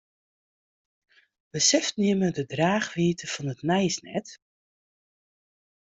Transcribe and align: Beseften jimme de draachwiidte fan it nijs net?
Beseften 1.53 2.03
jimme 2.07 2.29
de 2.37 2.43
draachwiidte 2.51 3.27
fan 3.33 3.51
it 3.53 3.61
nijs 3.69 3.97
net? 4.09 4.27